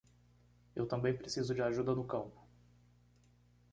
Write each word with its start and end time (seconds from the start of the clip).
Eu 0.75 0.87
também 0.87 1.15
preciso 1.15 1.53
de 1.53 1.61
ajuda 1.61 1.93
no 1.93 2.03
campo. 2.03 2.41